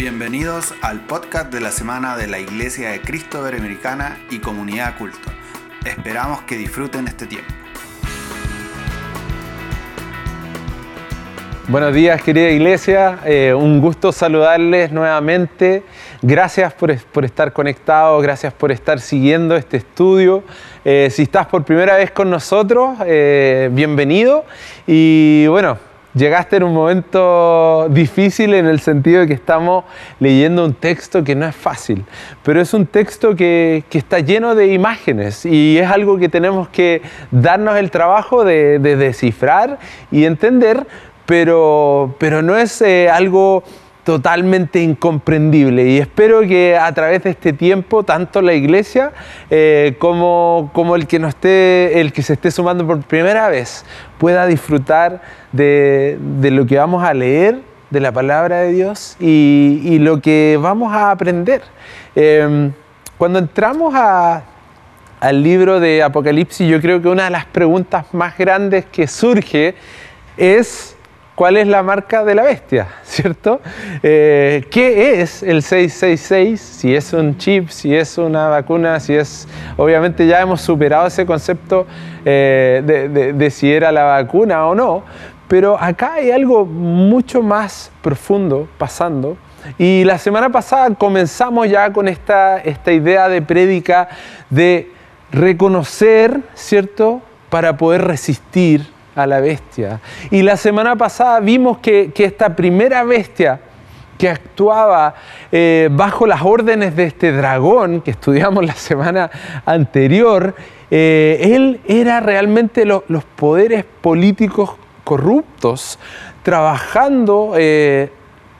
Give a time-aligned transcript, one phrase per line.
[0.00, 5.30] Bienvenidos al podcast de la semana de la Iglesia de Cristo Iberoamericana y Comunidad Culto.
[5.84, 7.52] Esperamos que disfruten este tiempo.
[11.68, 15.82] Buenos días querida iglesia, eh, un gusto saludarles nuevamente.
[16.22, 20.44] Gracias por, por, estar conectados, gracias por estar siguiendo este estudio.
[20.82, 24.46] Eh, si estás por primera vez con nosotros, eh, bienvenido.
[24.86, 29.84] Y bueno, Llegaste en un momento difícil en el sentido de que estamos
[30.18, 32.04] leyendo un texto que no es fácil,
[32.42, 36.68] pero es un texto que, que está lleno de imágenes y es algo que tenemos
[36.68, 39.78] que darnos el trabajo de, de descifrar
[40.10, 40.84] y entender,
[41.26, 43.62] pero, pero no es eh, algo
[44.10, 49.12] totalmente incomprendible y espero que a través de este tiempo tanto la iglesia
[49.50, 53.84] eh, como, como el, que no esté, el que se esté sumando por primera vez
[54.18, 57.60] pueda disfrutar de, de lo que vamos a leer
[57.90, 61.62] de la palabra de Dios y, lo que vamos a aprender.
[62.16, 62.72] Eh,
[63.16, 64.42] cuando entramos a,
[65.20, 69.76] al libro de Apocalipsis, yo creo que una de las preguntas más grandes que surge
[70.36, 70.96] es
[71.40, 73.62] cuál es la marca de la bestia, ¿cierto?
[74.02, 76.60] Eh, ¿Qué es el 666?
[76.60, 79.48] Si es un chip, si es una vacuna, si es...
[79.78, 81.86] Obviamente ya hemos superado ese concepto
[82.26, 85.02] eh, de, si era la vacuna o no,
[85.48, 89.38] pero acá hay algo mucho más profundo pasando.
[89.78, 94.10] Y la semana pasada comenzamos ya con esta, esta idea de prédica
[94.50, 94.92] de
[95.32, 97.22] reconocer, ¿cierto?
[97.48, 100.00] Para poder resistir a la bestia.
[100.30, 103.60] Y la semana pasada vimos que, que esta primera bestia
[104.20, 105.14] que actuaba
[105.50, 109.30] eh, bajo las órdenes de este dragón que estudiamos la semana
[109.64, 110.54] anterior,
[110.90, 114.72] eh, él era realmente lo, los poderes políticos
[115.04, 115.98] corruptos
[116.42, 118.12] trabajando eh,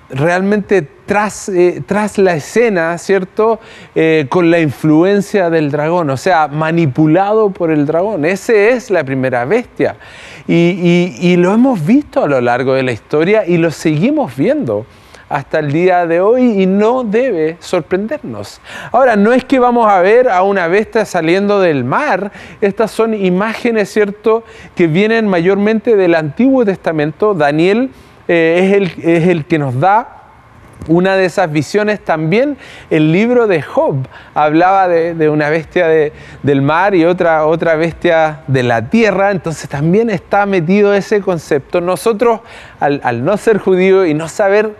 [0.09, 1.51] realmente tras,
[1.87, 3.61] tras, la escena, ¿cierto?
[4.29, 8.25] Con la influencia del dragón, o sea, manipulado por el dragón.
[8.25, 9.97] Ese es la primera bestia.
[10.53, 14.85] Y, lo hemos visto a lo largo de la historia y lo seguimos viendo
[15.29, 18.61] hasta el día de hoy y no debe sorprendernos.
[18.91, 23.15] Ahora, no es que vamos a ver a una bestia saliendo del mar, estas son
[23.15, 24.43] imágenes, ¿cierto?,
[24.75, 27.33] que vienen mayormente del Antiguo Testamento.
[27.33, 27.91] Daniel
[28.27, 30.20] eh, es el que nos da
[30.89, 32.57] una de esas visiones también,
[32.91, 33.97] el libro de Job
[34.35, 39.31] hablaba de, de una bestia de, del mar y otra, otra bestia de la tierra,
[39.31, 41.81] entonces también está metido ese concepto.
[41.81, 42.41] Nosotros,
[42.81, 44.75] al, no ser judíos y no saber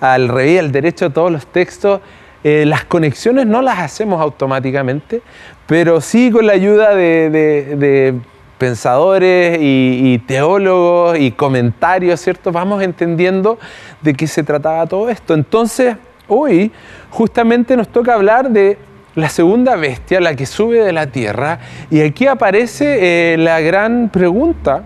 [0.00, 2.00] al revés, al derecho, todos los textos,
[2.44, 5.22] eh, las conexiones no las hacemos automáticamente,
[5.66, 8.20] pero sí con la ayuda de
[8.58, 12.52] pensadores y, teólogos y comentarios, ¿cierto?
[12.52, 13.58] Vamos entendiendo
[14.02, 15.34] de qué se trataba todo esto.
[15.34, 15.96] Entonces,
[16.28, 16.72] hoy
[17.10, 18.78] justamente nos toca hablar de
[19.14, 21.58] la segunda bestia, la que sube de la tierra,
[21.90, 24.82] y aquí aparece eh, la gran pregunta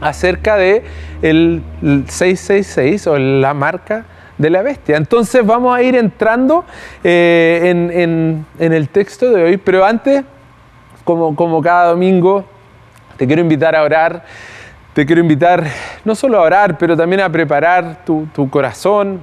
[0.00, 0.84] acerca de
[1.22, 4.04] el 666 o la marca
[4.38, 4.96] de la bestia.
[4.96, 6.64] Entonces vamos a ir entrando
[7.02, 10.24] eh, en, en, en, el texto de hoy, pero antes,
[11.04, 12.44] como, como cada domingo,
[13.16, 14.24] te quiero invitar a orar,
[14.92, 15.64] te quiero invitar
[16.04, 19.20] no solo a orar, pero también a preparar tu, tu corazón,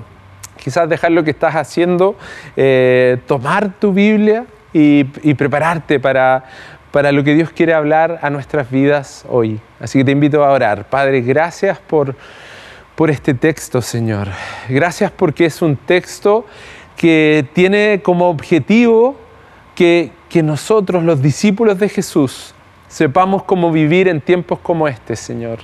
[0.58, 2.16] quizás dejar lo que estás haciendo,
[2.56, 6.44] eh, tomar tu Biblia y, y prepararte para,
[6.92, 9.60] para lo que Dios quiere hablar a nuestras vidas hoy.
[9.80, 10.86] Así que te invito a orar.
[10.90, 12.16] Padre, gracias por,
[12.96, 14.28] por este texto, Señor.
[14.70, 16.46] Gracias porque es un texto
[16.96, 19.18] que tiene como objetivo
[19.74, 22.54] que, que nosotros, los discípulos de Jesús,
[22.94, 25.58] sepamos cómo vivir en tiempos como este, Señor.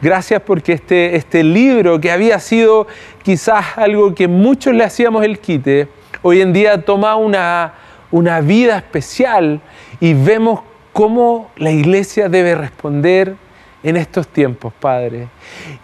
[0.00, 2.86] Gracias porque este, este libro que había sido
[3.22, 5.88] quizás algo que muchos le hacíamos el quite,
[6.22, 7.74] hoy en día toma una,
[8.10, 9.60] una vida especial
[10.00, 10.60] y vemos
[10.94, 13.36] cómo la iglesia debe responder
[13.84, 15.28] en estos tiempos, Padre.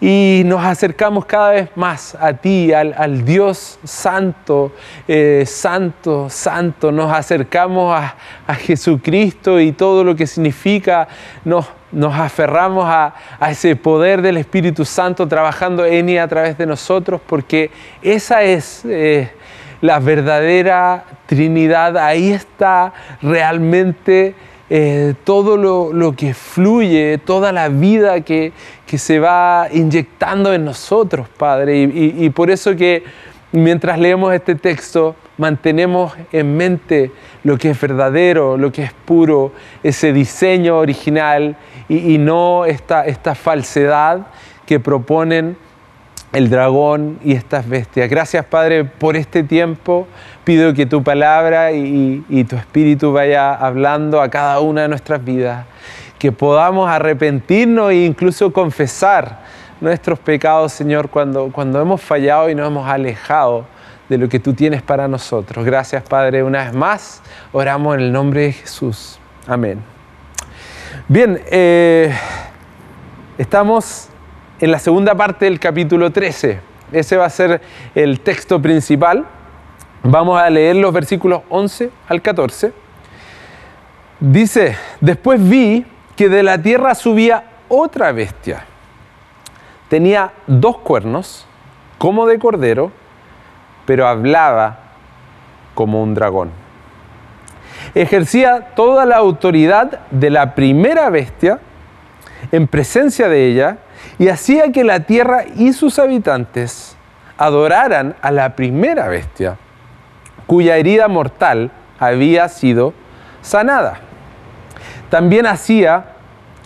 [0.01, 4.73] Y nos acercamos cada vez más a ti, al, Dios santo,
[5.07, 6.91] eh, santo, santo.
[6.91, 8.15] Nos acercamos a,
[8.55, 11.07] Jesucristo y todo lo que significa.
[11.45, 16.57] Nos, nos aferramos a, a, ese poder del Espíritu Santo trabajando en y a través
[16.57, 17.69] de nosotros, porque
[18.01, 18.83] esa es...
[18.83, 19.31] Eh,
[19.81, 24.35] la verdadera Trinidad, ahí está realmente
[24.73, 28.53] eh, todo lo, lo, que fluye, toda la vida que,
[28.87, 31.81] que, se va inyectando en nosotros, Padre.
[31.81, 33.03] Y, por eso que
[33.51, 37.11] mientras leemos este texto, mantenemos en mente
[37.43, 39.51] lo que es verdadero, lo que es puro,
[39.83, 41.57] ese diseño original
[41.89, 44.27] y, y no esta, esta falsedad
[44.65, 45.57] que proponen
[46.33, 48.09] el dragón y estas bestias.
[48.09, 50.07] Gracias Padre por este tiempo.
[50.43, 55.65] Pido que tu palabra y, tu espíritu vaya hablando a cada una de nuestras vidas.
[56.17, 59.39] Que podamos arrepentirnos e incluso confesar
[59.81, 63.65] nuestros pecados, Señor, cuando, cuando hemos fallado y nos hemos alejado
[64.07, 65.65] de lo que tú tienes para nosotros.
[65.65, 66.43] Gracias Padre.
[66.43, 69.19] Una vez más, oramos en el nombre de Jesús.
[69.47, 69.79] Amén.
[71.07, 72.13] Bien, eh,
[73.37, 74.10] estamos
[74.61, 76.59] en la segunda parte del capítulo 13.
[76.91, 77.61] Ese va a ser
[77.95, 79.25] el texto principal.
[80.03, 82.71] Vamos a leer los versículos 11 al 14.
[84.19, 85.85] Dice, después vi
[86.15, 88.65] que de la tierra subía otra bestia.
[89.89, 91.47] Tenía dos cuernos,
[91.97, 92.91] como de cordero,
[93.85, 94.77] pero hablaba
[95.73, 96.51] como un dragón.
[97.95, 101.59] Ejercía toda la autoridad de la primera bestia
[102.51, 103.77] en presencia de ella
[104.19, 106.95] y hacía que la tierra y sus habitantes
[107.37, 109.57] adoraran a la primera bestia,
[110.45, 112.93] cuya herida mortal había sido
[113.41, 113.99] sanada.
[115.09, 116.05] También hacía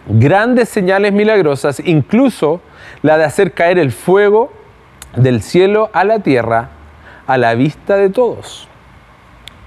[0.07, 2.61] grandes señales milagrosas, incluso
[3.01, 4.51] la de hacer caer el fuego
[5.15, 6.69] del cielo a la tierra
[7.27, 8.67] a la vista de todos.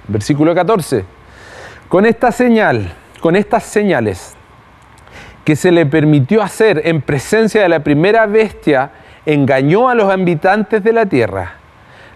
[0.06, 1.04] Versículo 14.
[1.88, 4.36] Con esta señal, con estas señales,
[5.48, 8.90] que se le permitió hacer en presencia de la primera bestia,
[9.24, 11.54] engañó a los habitantes de la tierra.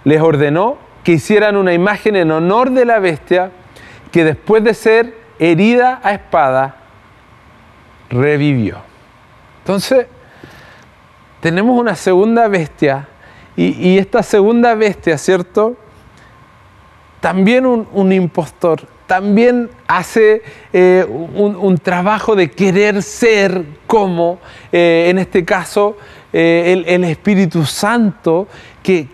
[0.05, 3.51] Les ordenó que hicieran una imagen en honor de la bestia
[4.11, 6.77] que después de ser herida a espada,
[8.11, 8.83] revivió.
[9.61, 10.09] Entonces,
[11.41, 13.09] tenemos una segunda bestia
[13.57, 15.79] y, esta segunda bestia, ¿cierto?
[17.21, 18.83] También un impostor,
[19.13, 20.41] también hace
[20.73, 24.39] eh, un, trabajo de querer ser como,
[24.73, 25.99] eh, en este caso,
[26.33, 28.49] eh, el, Espíritu Santo
[28.83, 29.07] que,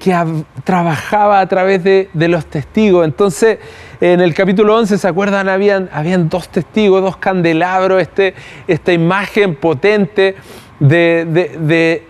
[0.63, 3.05] trabajaba a través de, los testigos.
[3.05, 3.59] Entonces,
[4.01, 5.49] en el capítulo 11, ¿se acuerdan?
[5.49, 8.35] Habían, habían dos testigos, dos candelabros, este,
[8.69, 10.37] esta imagen potente
[10.79, 12.07] de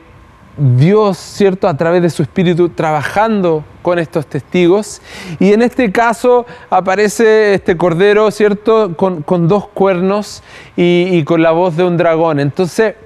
[0.58, 5.00] Dios, ¿cierto?, a través de su Espíritu trabajando con estos testigos.
[5.38, 10.42] Y en este caso aparece este cordero, ¿cierto?, con, dos cuernos
[10.76, 12.40] y, con la voz de un dragón.
[12.40, 12.96] Entonces,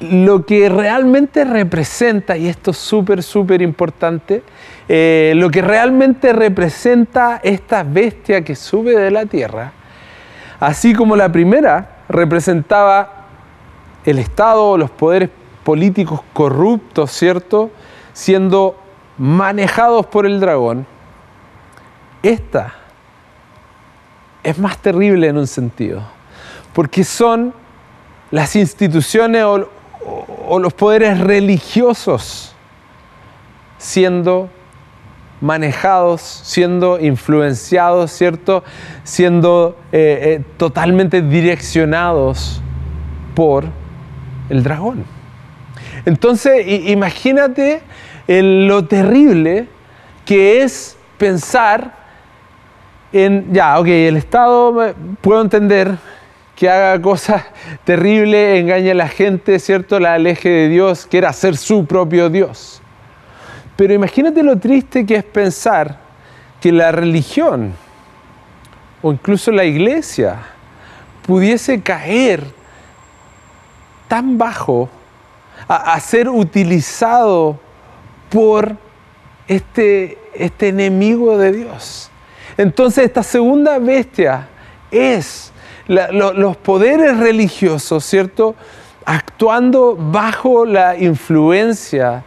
[0.00, 4.42] lo que realmente representa, y esto es súper, súper importante,
[4.88, 9.72] eh, lo que realmente representa esta bestia que sube de la tierra,
[10.58, 13.26] así como la primera representaba
[14.04, 15.28] el Estado, los poderes
[15.64, 17.70] políticos corruptos, ¿cierto?
[18.12, 18.76] Siendo
[19.18, 20.86] manejados por el dragón.
[22.22, 22.74] Esta
[24.42, 26.02] es más terrible en un sentido,
[26.72, 27.52] porque son
[28.30, 32.54] las instituciones o, los poderes religiosos
[33.78, 34.48] siendo
[35.40, 38.64] manejados, siendo influenciados, ¿cierto?
[39.04, 42.60] Siendo eh, eh, totalmente direccionados
[43.34, 43.64] por
[44.48, 45.04] el dragón.
[46.04, 47.82] Entonces, imagínate
[48.26, 49.66] lo terrible
[50.24, 51.92] que es pensar
[53.12, 55.96] en, ya, ok, el Estado puedo entender
[56.54, 57.44] que haga cosas
[57.84, 59.98] terribles, engañe a la gente, ¿cierto?
[59.98, 62.80] La aleje de Dios, quiera ser su propio Dios.
[63.76, 65.98] Pero imagínate lo triste que es pensar
[66.60, 67.72] que la religión
[69.02, 70.36] o incluso la iglesia
[71.26, 72.44] pudiese caer
[74.06, 74.90] tan bajo
[75.72, 77.60] a, ser utilizado
[78.28, 78.76] por
[79.46, 82.10] este, este enemigo de Dios.
[82.56, 84.48] Entonces esta segunda bestia
[84.90, 85.52] es
[85.86, 88.56] los poderes religiosos, ¿cierto?
[89.04, 92.24] Actuando bajo la influencia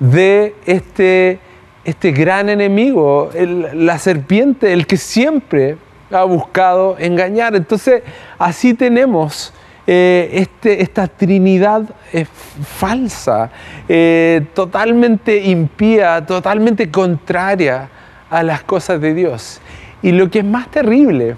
[0.00, 1.38] de este,
[1.84, 3.30] este gran enemigo,
[3.74, 5.76] la serpiente, el que siempre
[6.10, 7.56] ha buscado engañar.
[7.56, 8.02] Entonces
[8.38, 9.52] así tenemos
[9.86, 13.50] eh, este, esta Trinidad es falsa,
[13.88, 17.88] eh, totalmente impía, totalmente contraria
[18.28, 19.60] a las cosas de Dios.
[20.02, 21.36] Y lo que es más terrible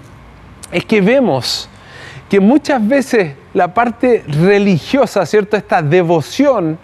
[0.71, 1.69] es que vemos
[2.27, 5.57] que muchas veces la parte religiosa, ¿cierto?
[5.57, 6.77] Esta devoción,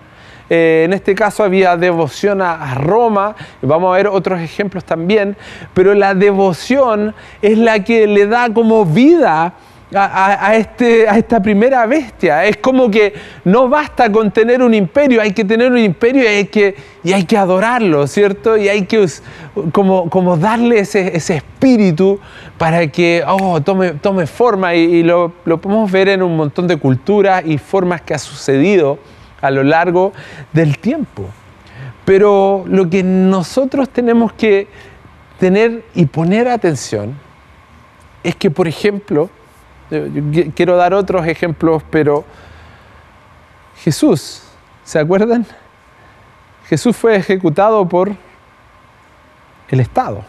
[0.49, 5.35] eh, en este caso había devoción a, Roma, vamos a ver otros ejemplos también,
[5.73, 9.53] pero la devoción es la que le da como vida
[9.93, 12.45] a, este, a esta primera bestia.
[12.45, 13.13] Es como que
[13.43, 17.13] no basta con tener un imperio, hay que tener un imperio y hay que, y
[17.13, 18.57] hay que adorarlo, ¿cierto?
[18.57, 19.05] Y hay que
[19.71, 22.19] como, como darle ese, ese espíritu
[22.57, 26.77] para que oh, tome, tome forma y, lo, lo, podemos ver en un montón de
[26.77, 28.97] culturas y formas que ha sucedido
[29.41, 30.13] a lo largo
[30.51, 31.25] del tiempo.
[32.05, 34.67] Pero lo que nosotros tenemos que
[35.39, 37.15] tener y poner atención
[38.23, 39.29] es que, por ejemplo,
[40.55, 42.25] quiero dar otros ejemplos, pero
[43.77, 44.43] Jesús,
[44.83, 45.45] ¿se acuerdan?
[46.67, 48.11] Jesús fue ejecutado por
[49.69, 50.23] el Estado,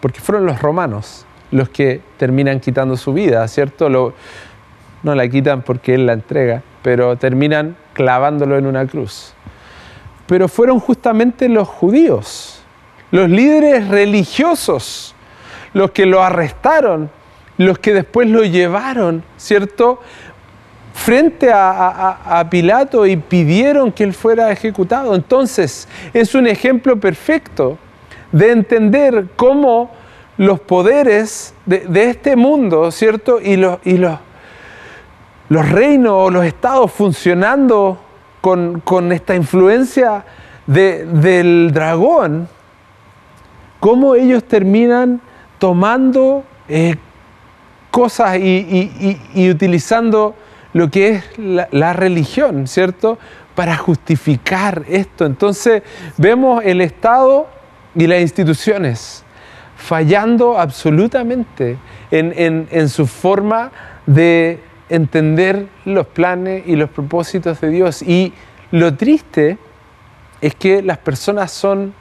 [0.00, 3.88] porque fueron los romanos los que terminan quitando su vida, ¿cierto?
[3.88, 9.34] no la quitan porque Él la entrega, pero terminan clavándolo en una cruz.
[10.26, 12.62] Pero fueron justamente los judíos,
[13.10, 15.14] los líderes religiosos,
[15.74, 17.10] los que lo arrestaron,
[17.56, 20.00] los que después lo llevaron, ¿cierto?
[20.94, 25.14] frente a, Pilato y pidieron que él fuera ejecutado.
[25.14, 27.76] Entonces, es un ejemplo perfecto
[28.32, 29.90] de entender cómo
[30.38, 33.40] los poderes de, este mundo, ¿cierto?
[33.40, 34.18] Y, los, y los,
[35.48, 37.98] reinos o los estados funcionando
[38.40, 40.24] con, esta influencia
[40.66, 42.48] del dragón,
[43.80, 45.20] cómo ellos terminan
[45.58, 46.96] tomando eh,
[47.94, 50.34] cosas y utilizando
[50.74, 53.16] lo que es la, religión, ¿cierto?
[53.54, 55.24] Para justificar esto.
[55.24, 55.82] Entonces
[56.18, 57.46] vemos el Estado
[57.94, 59.24] y las instituciones
[59.76, 61.78] fallando absolutamente
[62.10, 63.70] en, su forma
[64.06, 68.02] de entender los planes y los propósitos de Dios.
[68.02, 68.32] Y
[68.72, 69.58] lo triste
[70.40, 71.94] es que las personas son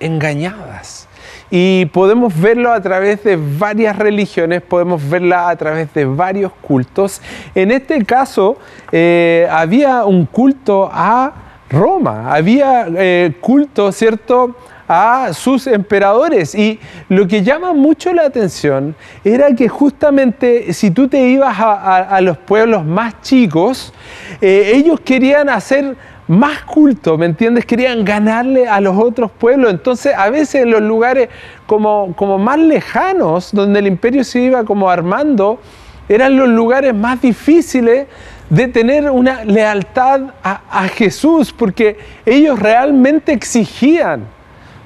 [0.00, 1.08] engañadas.
[1.56, 7.22] Y podemos verlo a través de varias religiones, podemos verla a través de varios cultos.
[7.54, 8.56] En este caso,
[8.90, 11.32] eh, había un culto a
[11.70, 14.56] Roma, había eh, culto, ¿cierto?
[14.88, 16.56] a sus emperadores.
[16.56, 22.20] Y lo que llama mucho la atención era que justamente si tú te ibas a,
[22.20, 23.94] los pueblos más chicos,
[24.40, 27.66] eh, ellos querían hacer más culto, ¿me entiendes?
[27.66, 29.70] Querían ganarle a los otros pueblos.
[29.70, 31.28] Entonces, a veces en los lugares
[31.66, 35.60] como, como más lejanos, donde el imperio se iba como armando,
[36.08, 38.06] eran los lugares más difíciles
[38.50, 44.26] de tener una lealtad a, Jesús, porque ellos realmente exigían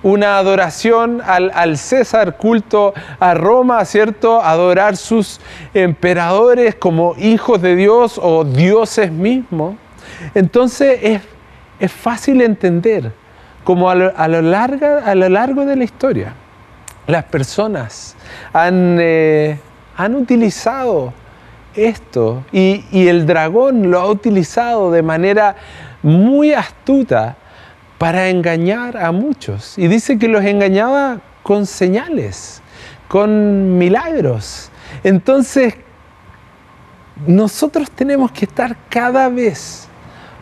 [0.02, 4.40] una adoración al, al, César, culto a Roma, ¿cierto?
[4.40, 5.40] Adorar sus
[5.74, 9.74] emperadores como hijos de Dios o dioses mismos.
[10.34, 11.20] Entonces
[11.80, 13.12] es, fácil entender
[13.64, 16.34] como a lo, largo, de la historia
[17.06, 18.16] las personas
[18.52, 19.58] han, eh,
[19.98, 21.12] utilizado
[21.74, 25.56] esto y, y, el dragón lo ha utilizado de manera
[26.02, 27.36] muy astuta
[27.98, 29.76] para engañar a muchos.
[29.78, 32.62] Y dice que los engañaba con señales,
[33.08, 34.70] con milagros.
[35.02, 35.74] Entonces,
[37.26, 39.87] nosotros tenemos que estar cada vez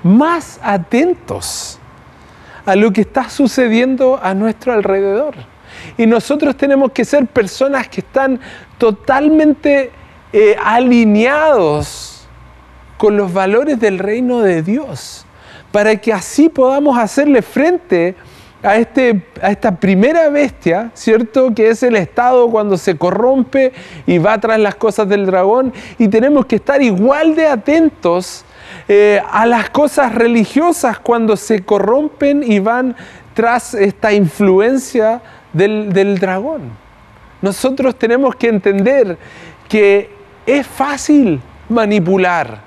[0.02, 1.78] más atentos
[2.64, 5.34] a lo que está sucediendo a nuestro alrededor.
[5.96, 8.40] Y nosotros tenemos que ser personas que están
[8.78, 9.90] totalmente
[10.32, 12.26] eh, alineados
[12.96, 15.24] con los valores del reino de Dios,
[15.70, 18.14] para que así podamos hacerle frente
[18.62, 21.54] a, este, a esta primera bestia, ¿cierto?
[21.54, 23.72] Que es el Estado cuando se corrompe
[24.06, 25.72] y va tras las cosas del dragón.
[25.98, 28.44] Y tenemos que estar igual de atentos
[28.88, 32.96] eh, a las cosas religiosas cuando se corrompen y van
[33.34, 35.20] tras esta influencia
[35.52, 36.70] del, del dragón.
[37.42, 39.18] Nosotros tenemos que entender
[39.68, 40.10] que
[40.46, 42.66] es fácil manipular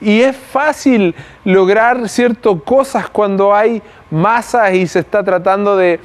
[0.00, 5.98] y es fácil lograr ciertas cosas cuando hay masas y se está tratando de,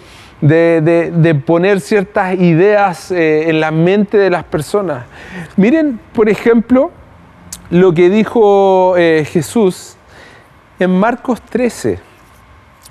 [1.45, 5.05] poner ciertas ideas eh, en la mente de las personas.
[5.57, 6.91] Miren, por ejemplo,
[7.69, 9.95] lo que dijo eh, Jesús
[10.79, 11.99] en Marcos 13.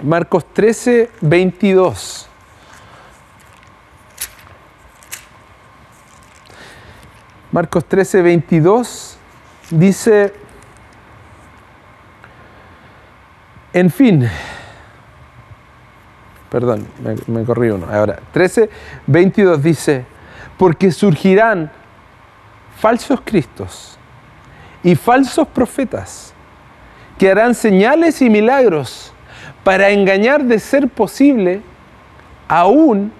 [0.02, 2.28] Marcos 13, 22.
[7.50, 9.18] Marcos 13, 22
[9.70, 10.34] dice,
[13.72, 14.28] en fin,
[16.50, 18.68] perdón, me, me corrí uno, ahora, 13,
[19.06, 20.04] 22 dice,
[20.58, 21.72] porque surgirán
[22.76, 23.97] falsos cristos
[24.88, 26.32] y falsos profetas
[27.18, 29.12] que harán señales y milagros
[29.62, 31.60] para engañar de ser posible
[32.48, 33.12] aún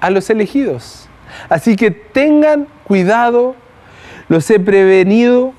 [0.00, 1.06] a los elegidos.
[1.50, 3.54] Así que tengan cuidado,
[4.28, 5.52] los he prevenido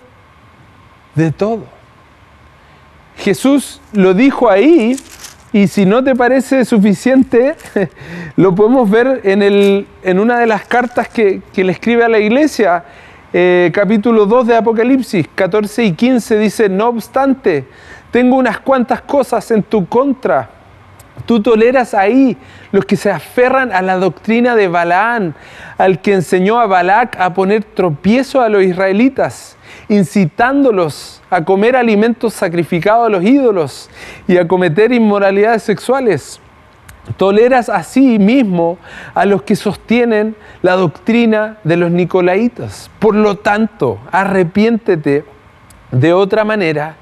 [1.13, 1.65] de todo.
[3.15, 4.97] Jesús lo dijo ahí
[5.53, 7.55] y si no te parece suficiente,
[8.35, 12.09] lo podemos ver en, el, en una de las cartas que, que le escribe a
[12.09, 12.83] la iglesia
[13.31, 17.65] eh, capítulo 2 de Apocalipsis, 14 y 15 dice, no obstante,
[18.11, 20.49] tengo unas cuantas cosas en tu contra.
[21.25, 22.37] Tú toleras ahí
[22.71, 25.35] los que se aferran a la doctrina de Balaán,
[25.77, 29.57] al que enseñó a Balac a poner tropiezo a los israelitas,
[29.89, 33.89] incitándolos a comer alimentos sacrificados a los ídolos
[34.27, 36.39] y a cometer inmoralidades sexuales.
[37.17, 38.77] Toleras así mismo
[39.13, 42.89] a los que sostienen la doctrina de los nicolaitas.
[42.99, 45.25] Por lo tanto, arrepiéntete
[45.91, 46.95] de otra manera.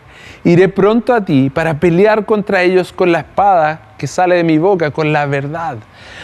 [0.43, 4.57] Iré pronto a ti para pelear contra ellos con la espada que sale de mi
[4.57, 5.77] boca, con la verdad.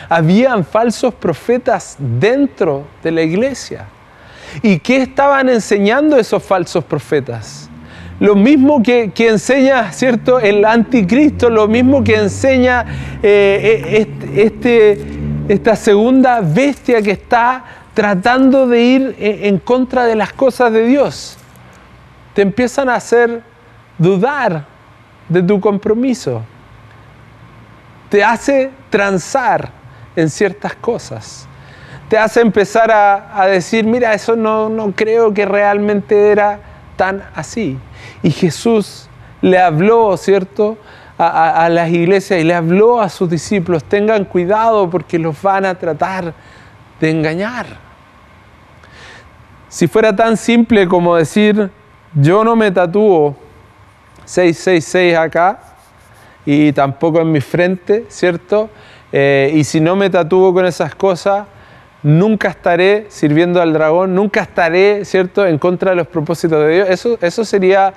[0.07, 3.87] Habían falsos profetas dentro de la iglesia.
[4.61, 7.69] ¿Y qué estaban enseñando esos falsos profetas?
[8.23, 12.85] Lo mismo que, enseña, ¿cierto?, el anticristo, lo mismo que enseña
[13.21, 14.97] eh, eh, este,
[15.49, 21.37] esta segunda bestia que está tratando de ir en contra de las cosas de Dios.
[22.33, 23.41] Te empiezan a hacer
[23.97, 24.67] dudar
[25.27, 26.43] de tu compromiso.
[28.07, 29.69] Te hace transar
[30.15, 31.45] en ciertas cosas.
[32.07, 37.77] Te hace empezar a, decir, mira, eso no, no creo que realmente era tan así.
[38.21, 39.07] Y Jesús
[39.41, 40.77] le habló, ¿cierto?
[41.17, 45.75] A, las iglesias y le habló a sus discípulos, tengan cuidado porque los van a
[45.75, 46.33] tratar
[46.99, 47.65] de engañar.
[49.69, 51.69] Si fuera tan simple como decir,
[52.13, 53.37] yo no me tatúo
[54.25, 55.59] 666 acá
[56.45, 58.69] y tampoco en mi frente, ¿cierto?
[59.11, 61.45] Eh, y si no me tatúo con esas cosas,
[62.03, 66.89] nunca estaré sirviendo al dragón, nunca estaré, ¿cierto?, en contra de los propósitos de Dios.
[66.89, 67.93] Eso, eso sería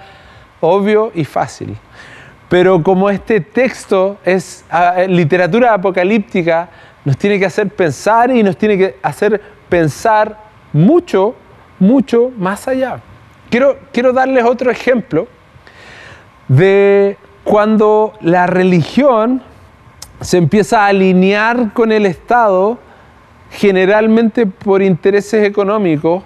[0.60, 1.76] obvio y fácil.
[2.48, 6.68] Pero como este texto es ah, eh, literatura apocalíptica,
[7.04, 10.38] nos tiene que hacer pensar y nos tiene que hacer pensar
[10.72, 11.34] mucho,
[11.78, 13.00] mucho más allá.
[13.50, 15.26] Quiero, quiero darles otro ejemplo
[16.48, 19.42] de cuando la religión
[20.20, 22.78] se empieza a alinear con el Estado
[23.50, 26.22] generalmente por intereses económicos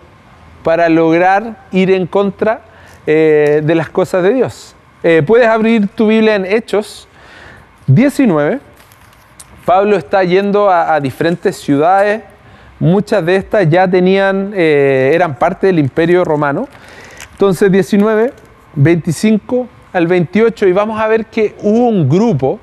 [0.62, 2.62] para lograr ir en contra
[3.06, 4.74] eh, de las cosas de Dios.
[5.02, 7.08] Eh, puedes abrir tu Biblia en Hechos
[7.86, 8.60] 19.
[9.64, 12.22] Pablo está yendo a, diferentes ciudades.
[12.78, 16.68] Muchas de estas ya tenían, eh, eran parte del imperio romano.
[17.32, 18.32] Entonces 19,
[18.74, 22.60] 25 al 28 y vamos a ver que hubo un grupo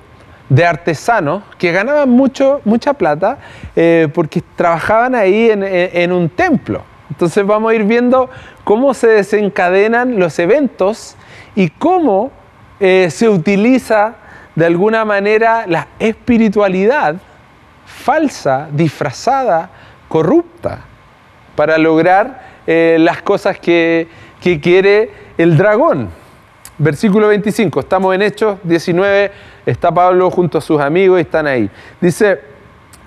[0.50, 3.38] de artesanos que ganaban mucho, mucha plata
[3.76, 6.84] eh, porque trabajaban ahí en, un templo.
[7.10, 8.30] Entonces vamos a ir viendo
[8.64, 11.16] cómo se desencadenan los eventos
[11.56, 12.32] y cómo
[12.80, 14.16] eh, se utiliza
[14.56, 17.16] de alguna manera la espiritualidad
[17.86, 19.70] falsa, disfrazada,
[20.08, 20.82] corrupta,
[21.56, 24.08] para lograr eh, las cosas que,
[24.42, 26.10] que quiere el dragón.
[26.78, 29.32] Versículo 25, estamos en Hechos 19,
[29.68, 31.70] está Pablo junto a sus amigos y están ahí.
[32.00, 32.42] Dice,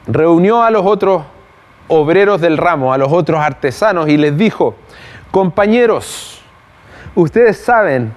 [0.07, 1.23] reunió a los otros
[1.89, 4.77] obreros del ramo, a los otros artesanos y les dijo,
[5.31, 6.43] compañeros,
[7.15, 8.13] ustedes saben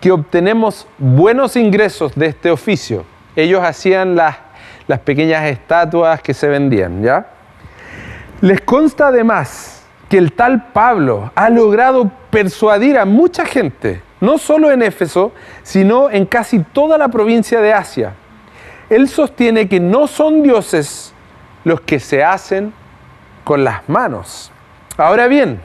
[0.00, 3.04] que obtenemos buenos ingresos de este oficio.
[3.36, 4.36] Ellos hacían las,
[4.88, 7.28] las pequeñas estatuas que se vendían, ¿ya?
[8.40, 14.70] Les consta además que el tal Pablo ha logrado persuadir a mucha gente no solo
[14.70, 15.32] en Éfeso,
[15.62, 18.14] sino en casi toda la provincia de Asia.
[18.88, 21.12] Él sostiene que no son dioses
[21.64, 22.72] los que se hacen
[23.44, 24.50] con las manos.
[24.96, 25.60] Ahora bien,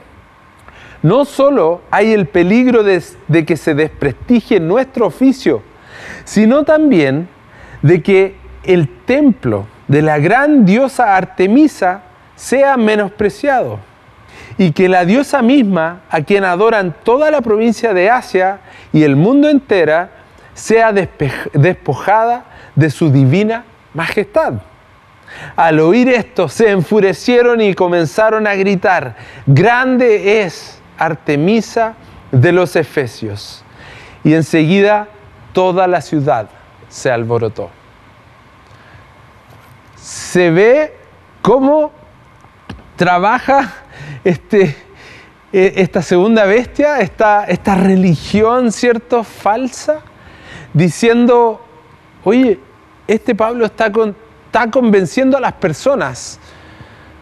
[1.02, 3.02] no solo hay el peligro de,
[3.46, 5.62] que se desprestigie nuestro oficio,
[6.24, 7.28] sino también
[7.82, 12.02] de que el templo de la gran diosa Artemisa
[12.36, 13.80] sea menospreciado
[14.60, 18.60] y que la diosa misma, a quien adoran toda la provincia de Asia
[18.92, 20.10] y el mundo entera,
[20.52, 22.44] sea despojada
[22.74, 24.60] de su divina majestad.
[25.56, 31.94] Al oír esto, se enfurecieron y comenzaron a gritar, grande es Artemisa
[32.30, 33.64] de los Efesios.
[34.24, 35.08] Y enseguida
[35.54, 36.50] toda la ciudad
[36.90, 37.70] se alborotó.
[39.96, 40.94] Se ve
[41.40, 41.92] cómo
[42.96, 43.79] trabaja
[44.24, 44.76] este,
[45.52, 50.00] e, esta segunda bestia, esta, esta religión, ¿cierto?, falsa,
[50.72, 51.60] diciendo,
[52.24, 52.58] oye,
[53.06, 53.90] este Pablo está,
[54.46, 56.38] está convenciendo a las personas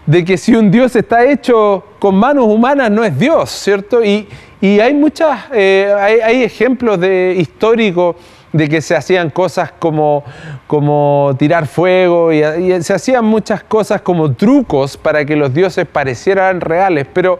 [0.08, 4.02] de que si un Dios está hecho con manos humanas no es Dios, ¿cierto?
[4.02, 4.26] Y,
[4.60, 8.16] hay muchas, eh, hay, ejemplos de, históricos
[8.52, 10.24] de que se hacían cosas como,
[10.66, 12.42] como tirar fuego y,
[12.82, 17.38] se hacían muchas cosas como trucos para que los dioses parecieran reales, pero,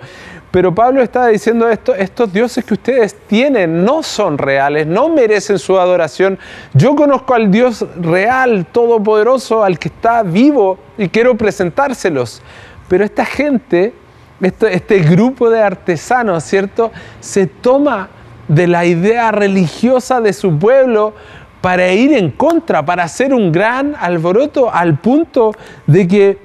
[0.50, 5.58] pero Pablo estaba diciendo esto, estos dioses que ustedes tienen no son reales, no merecen
[5.58, 6.38] su adoración.
[6.74, 12.42] Yo conozco al Dios real, todopoderoso, al que está vivo y quiero presentárselos.
[12.88, 13.92] Pero esta gente,
[14.40, 16.90] este, este grupo de artesanos, ¿cierto?
[17.20, 18.08] Se toma
[18.48, 21.14] de la idea religiosa de su pueblo
[21.60, 25.52] para ir en contra, para hacer un gran alboroto al punto
[25.86, 26.38] de que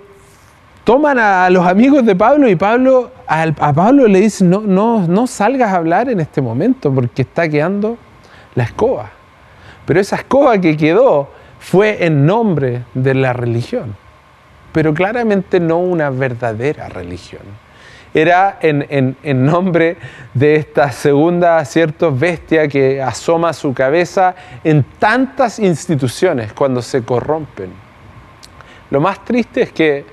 [0.84, 5.28] toman a, los amigos de Pablo y Pablo, a, Pablo le dice, no, no, no
[5.28, 7.98] salgas a hablar en este momento porque está quedando
[8.56, 9.12] la escoba.
[9.86, 13.96] Pero esa escoba que quedó fue en nombre de la religión,
[14.74, 17.44] pero claramente no una verdadera religión.
[18.14, 19.98] Era en, en nombre
[20.34, 27.72] de esta segunda, cierto, bestia que asoma su cabeza en tantas instituciones cuando se corrompen.
[28.92, 30.06] Lo más triste es que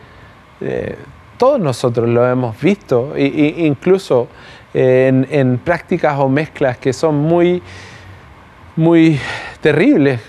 [0.62, 0.96] eh,
[1.36, 3.26] todos nosotros lo hemos visto, e,
[3.58, 4.28] incluso
[4.72, 7.62] eh, en, prácticas o mezclas que son muy,
[8.76, 9.18] muy
[9.60, 10.20] terribles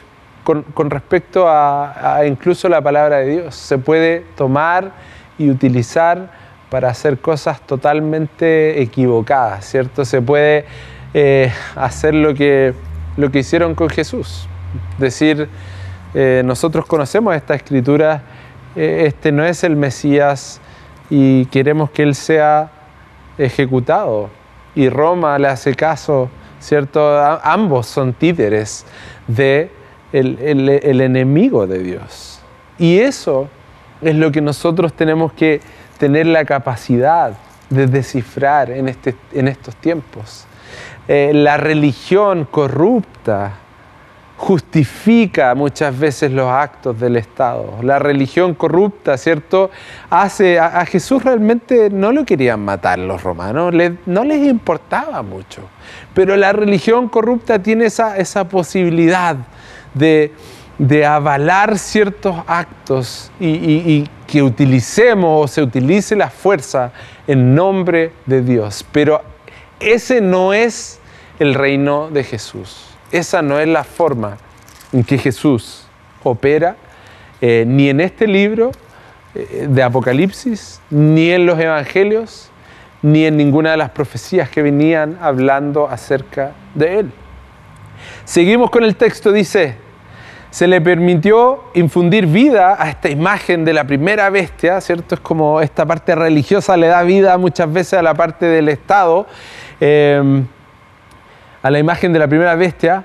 [0.43, 3.55] con, respecto a, incluso la palabra de Dios.
[3.55, 4.91] Se puede tomar
[5.37, 6.29] y utilizar
[6.69, 10.05] para hacer cosas totalmente equivocadas, ¿cierto?
[10.05, 10.65] Se puede
[11.13, 12.73] eh, hacer lo que,
[13.17, 14.47] lo que hicieron con Jesús.
[14.97, 15.49] Decir,
[16.13, 18.21] nosotros conocemos esta escritura
[18.75, 20.61] eh, este no es el Mesías
[21.09, 22.71] y queremos que Él sea
[23.37, 24.29] ejecutado.
[24.75, 27.19] Y Roma le hace caso, ¿cierto?
[27.43, 28.85] ambos son títeres
[29.27, 29.69] de
[30.13, 32.39] el, enemigo de Dios.
[32.77, 33.49] Y eso
[34.01, 35.61] es lo que nosotros tenemos que
[35.97, 37.33] tener la capacidad
[37.69, 40.45] de descifrar en, este, en estos tiempos.
[41.07, 43.53] Eh, la religión corrupta,
[44.41, 47.75] justifica muchas veces los actos del Estado.
[47.83, 49.69] La religión corrupta, ¿cierto?
[50.09, 53.71] Hace, a, Jesús realmente no lo querían matar los romanos,
[54.07, 55.61] no les importaba mucho.
[56.15, 59.37] Pero la religión corrupta tiene esa, esa posibilidad
[59.93, 60.31] de,
[61.05, 66.91] avalar ciertos actos y, y que utilicemos o se utilice la fuerza
[67.27, 68.85] en nombre de Dios.
[68.91, 69.21] Pero
[69.79, 70.99] ese no es
[71.39, 72.85] el reino de Jesús.
[73.11, 74.37] Esa no es la forma
[74.93, 75.85] en que Jesús
[76.23, 76.75] opera,
[77.41, 78.71] eh, ni en este libro
[79.33, 82.49] eh, de Apocalipsis, ni en los Evangelios,
[83.01, 87.11] ni en ninguna de las profecías que venían hablando acerca de Él.
[88.31, 89.75] Seguimos con el texto, dice,
[90.51, 95.15] se le permitió infundir vida a esta imagen de la primera bestia, ¿cierto?
[95.15, 99.27] Es como esta parte religiosa le da vida muchas veces a la parte del Estado.
[99.81, 100.43] Eh,
[101.61, 103.03] a la imagen de la primera bestia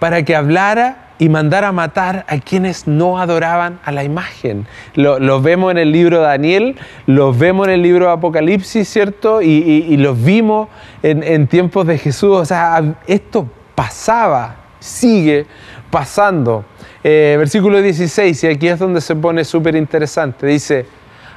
[0.00, 4.66] para que hablara y mandara a matar a quienes no adoraban a la imagen.
[4.96, 9.40] Lo, vemos en el libro de Daniel, lo vemos en el libro de Apocalipsis, ¿cierto?
[9.40, 10.66] Y, lo vimos
[11.04, 12.36] en, tiempos de Jesús.
[12.36, 15.46] O sea, esto pasaba, sigue
[15.90, 16.64] pasando.
[17.02, 20.46] Eh, versículo 16, y aquí es donde se pone súper interesante.
[20.46, 20.86] Dice,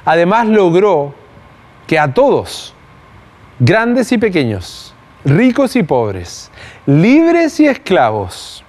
[0.04, 1.14] además logró
[1.86, 2.74] que a todos,
[3.58, 6.50] grandes y pequeños, ricos y pobres,
[6.86, 8.64] libres y esclavos,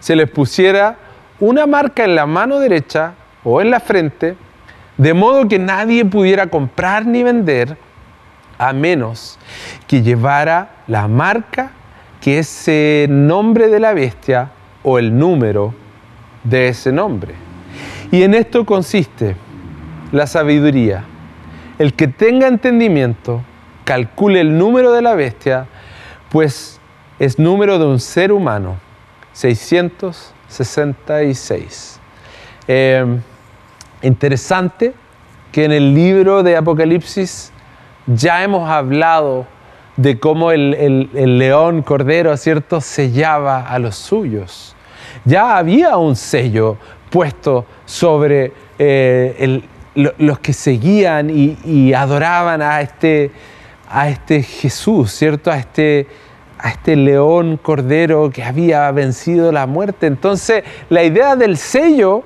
[0.00, 0.96] se les pusiera
[1.38, 4.36] una marca en la mano derecha o en la frente,
[4.96, 7.76] de modo que nadie pudiera comprar ni vender,
[8.58, 9.38] a menos
[9.86, 11.70] que llevara la marca
[12.20, 14.50] que es el nombre de la bestia
[14.82, 15.74] o el número
[16.44, 17.34] de ese nombre.
[18.10, 19.36] Y en esto consiste
[20.12, 21.04] la sabiduría.
[21.78, 23.40] El que tenga entendimiento,
[23.84, 25.68] calcule el número de la bestia,
[26.28, 26.80] pues
[27.18, 28.78] es número de un ser humano,
[29.32, 32.00] 666.
[32.68, 33.18] Eh,
[34.02, 34.92] interesante
[35.52, 37.52] que en el libro de Apocalipsis
[38.06, 39.46] ya hemos hablado
[39.96, 44.74] de cómo el, león cordero, ¿cierto?, sellaba a los suyos.
[45.24, 46.76] Ya había un sello
[47.10, 49.62] puesto sobre eh,
[49.94, 53.30] los que seguían y, y adoraban a este,
[53.88, 55.50] a este Jesús, ¿cierto?
[55.50, 56.06] A este,
[56.58, 60.06] a este león cordero que había vencido la muerte.
[60.06, 62.24] Entonces, la idea del sello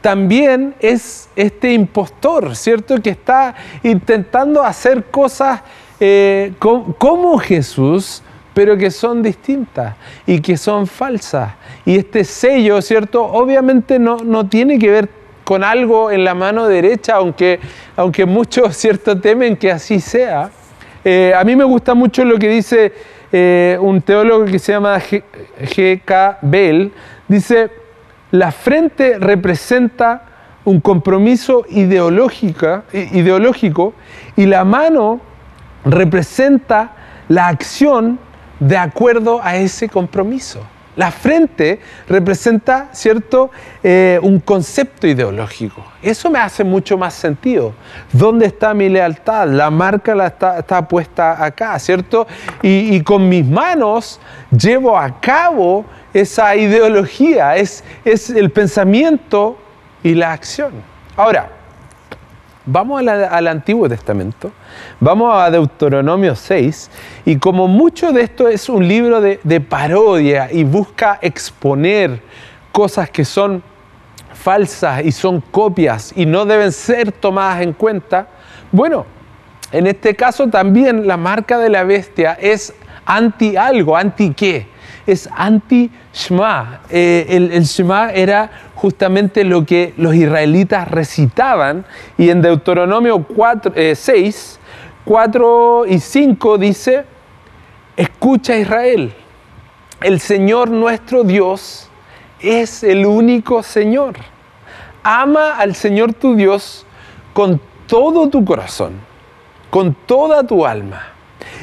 [0.00, 3.00] también es este impostor, ¿cierto?
[3.00, 5.62] Que está intentando hacer cosas
[6.00, 8.22] eh, como Jesús,
[8.54, 11.52] pero que son distintas y que son falsas.
[11.84, 13.22] Y este sello, ¿cierto?
[13.22, 15.08] Obviamente no, no tiene que ver
[15.44, 17.60] con algo en la mano derecha, aunque,
[17.96, 20.50] aunque muchos, ¿cierto?, temen que así sea.
[21.04, 22.92] Eh, a mí me gusta mucho lo que dice
[23.30, 26.38] eh, un teólogo que se llama G.K.
[26.42, 26.90] Bell.
[27.28, 27.70] Dice,
[28.32, 30.22] la frente representa
[30.64, 32.82] un compromiso ideológico
[34.34, 35.20] y la mano
[35.86, 36.92] representa
[37.28, 38.18] la acción
[38.60, 40.60] de acuerdo a ese compromiso.
[40.96, 43.50] La frente representa, ¿cierto?,
[43.82, 45.84] eh, un concepto ideológico.
[46.02, 47.74] Eso me hace mucho más sentido.
[48.12, 49.46] ¿Dónde está mi lealtad?
[49.46, 52.26] La marca la está, puesta acá, ¿cierto?
[52.62, 54.18] Y, con mis manos
[54.50, 59.58] llevo a cabo esa ideología, es, es el pensamiento
[60.02, 60.72] y la acción.
[61.14, 61.55] Ahora,
[62.68, 64.50] Vamos al Antiguo Testamento,
[64.98, 66.90] vamos a Deuteronomio 6,
[67.24, 72.20] y como mucho de esto es un libro de, parodia y busca exponer
[72.72, 73.62] cosas que son
[74.34, 78.26] falsas y son copias y no deben ser tomadas en cuenta,
[78.72, 79.06] bueno,
[79.70, 82.74] en este caso también la marca de la bestia es
[83.04, 84.66] anti algo, anti qué,
[85.06, 86.80] es anti-Shema.
[86.90, 91.84] Eh, el, el Shema era justamente lo que los israelitas recitaban
[92.16, 94.60] y en Deuteronomio 4, 6,
[95.04, 97.04] 4 y 5 dice,
[97.96, 99.12] escucha Israel,
[100.02, 101.88] el Señor nuestro Dios
[102.40, 104.14] es el único Señor.
[105.02, 106.84] Ama al Señor tu Dios
[107.32, 108.94] con todo tu corazón,
[109.70, 111.02] con toda tu alma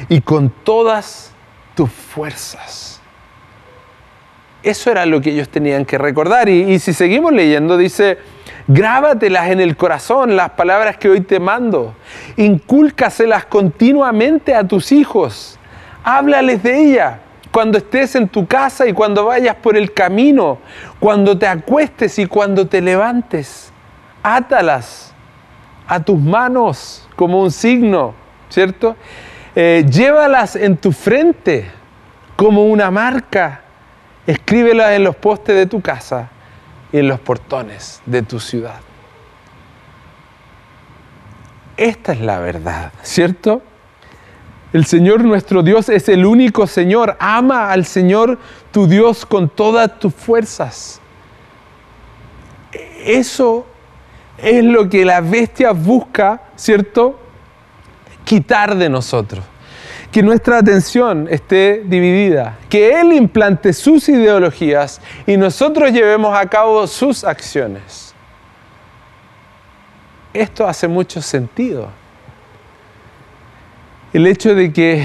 [0.08, 1.32] y con todas
[1.76, 2.93] tus fuerzas.
[4.64, 6.48] Eso era lo que ellos tenían que recordar.
[6.48, 8.16] Y, si seguimos leyendo, dice,
[8.66, 11.94] grábatelas en el corazón las palabras que hoy te mando.
[12.38, 15.58] Incúlcaselas continuamente a tus hijos.
[16.02, 17.18] Háblales de ella
[17.52, 20.58] cuando estés en tu casa y cuando vayas por el camino,
[20.98, 23.70] cuando te acuestes y cuando te levantes.
[24.22, 25.14] Átalas
[25.86, 28.14] a tus manos como un signo,
[28.48, 28.96] ¿cierto?
[29.54, 31.70] Eh, llévalas en tu frente
[32.34, 33.63] como una marca
[34.26, 36.30] Escríbela en los postes de tu casa
[36.92, 38.80] y en los portones de tu ciudad.
[41.76, 43.62] Esta es la verdad, ¿cierto?
[44.72, 47.16] El Señor nuestro Dios es el único Señor.
[47.20, 48.38] Ama al Señor
[48.72, 51.00] tu Dios con todas tus fuerzas.
[53.04, 53.66] Eso
[54.38, 57.18] es lo que la bestia busca, ¿cierto?
[58.24, 59.44] Quitar de nosotros
[60.14, 66.86] que nuestra atención esté dividida, que Él implante sus ideologías y nosotros llevemos a cabo
[66.86, 68.14] sus acciones.
[70.32, 71.88] Esto hace mucho sentido.
[74.12, 75.04] El hecho de que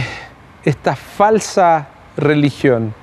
[0.63, 2.93] esta falsa religión,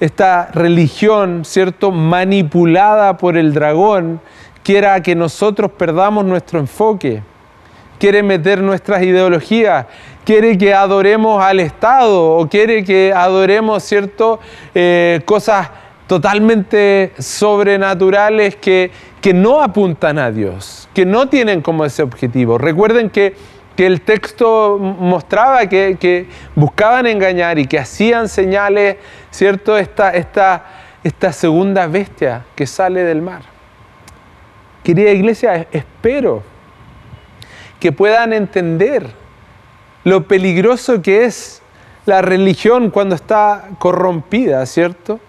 [0.00, 4.20] esta religión, ¿cierto?, manipulada por el dragón,
[4.64, 7.22] quiera que nosotros perdamos nuestro enfoque,
[8.00, 9.86] quiere meter nuestras ideologías,
[10.24, 14.40] quiere que adoremos al Estado o quiere que adoremos, ¿cierto?,
[14.74, 15.68] eh, cosas
[16.06, 22.58] totalmente sobrenaturales que, que no apuntan a Dios, que no tienen como ese objetivo.
[22.58, 23.34] Recuerden que,
[23.76, 28.96] que el texto mostraba que, que, buscaban engañar y que hacían señales,
[29.30, 30.64] ¿cierto?, esta, esta,
[31.04, 33.42] esta segunda bestia que sale del mar.
[34.82, 36.42] Querida iglesia, espero
[37.78, 39.10] que puedan entender
[40.04, 41.62] lo peligroso que es
[42.06, 45.20] la religión cuando está corrompida, ¿cierto?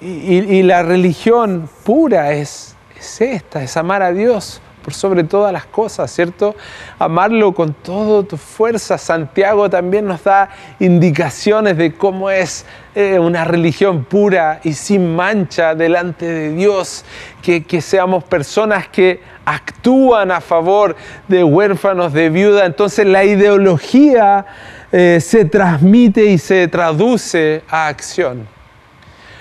[0.00, 5.66] Y, la religión pura es, es esta, es amar a Dios por sobre todas las
[5.66, 6.54] cosas, ¿cierto?
[7.00, 8.96] Amarlo con toda tu fuerza.
[8.98, 10.48] Santiago también nos da
[10.78, 17.04] indicaciones de cómo es eh, una religión pura y sin mancha delante de Dios,
[17.42, 20.96] que, seamos personas que actúan a favor
[21.28, 22.66] de huérfanos, de viuda.
[22.66, 24.44] Entonces la ideología
[24.92, 28.46] eh, se transmite y se traduce a acción.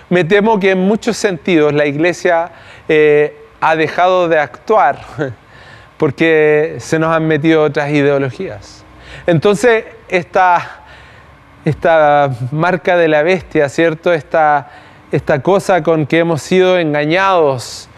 [0.09, 2.51] Me temo que en muchos sentidos la iglesia
[2.87, 5.01] eh, ha dejado de actuar
[5.97, 8.85] porque se nos han metido otras ideologías.
[9.25, 10.81] Entonces, esta,
[11.65, 14.13] esta marca de la bestia, ¿cierto?
[14.13, 14.69] Esta,
[15.11, 17.89] esta cosa con que hemos sido engañados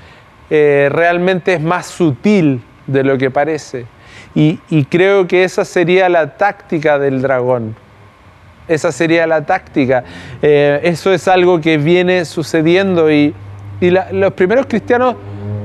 [0.50, 3.86] eh, realmente es más sutil de lo que parece.
[4.36, 7.76] Y, creo que esa sería la táctica del dragón.
[8.68, 10.04] Esa sería la táctica.
[10.42, 13.34] Eh, eso es algo que viene sucediendo y,
[13.80, 15.16] los primeros cristianos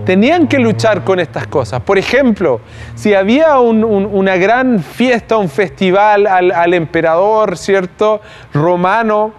[0.05, 1.81] tenían que luchar con estas cosas.
[1.81, 2.61] Por ejemplo,
[2.95, 8.21] si había una gran fiesta, un festival al, emperador, ¿cierto?
[8.53, 9.33] Romano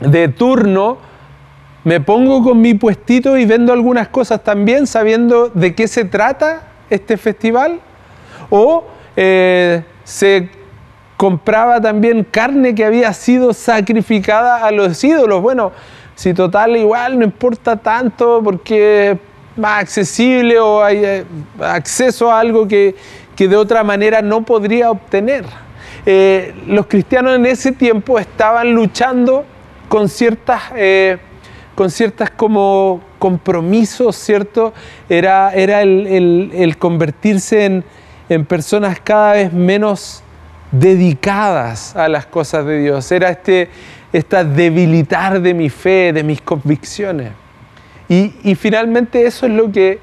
[0.00, 0.98] de turno,
[1.84, 6.62] me pongo con mi puestito y vendo algunas cosas también sabiendo de qué se trata
[6.90, 7.80] este festival.
[8.50, 8.84] O
[9.16, 10.48] eh, se
[11.16, 15.40] compraba también carne que había sido sacrificada a los ídolos.
[15.40, 15.72] Bueno,
[16.14, 19.18] si total igual no importa tanto porque
[19.56, 21.24] más accesible o hay eh,
[21.60, 22.94] acceso a algo que,
[23.36, 25.44] que de otra manera no podría obtener.
[26.06, 29.44] eh, los cristianos en ese tiempo estaban luchando
[29.88, 30.62] con ciertas,
[31.80, 34.74] con ciertas como compromisos, ¿cierto?
[35.08, 37.82] Era, era el, convertirse
[38.28, 40.22] en, personas cada vez menos
[40.70, 43.10] dedicadas a las cosas de Dios.
[43.10, 43.70] Era este,
[44.12, 47.32] esta debilitar de mi fe, de mis convicciones.
[48.10, 50.00] Y, y, finalmente eso es lo que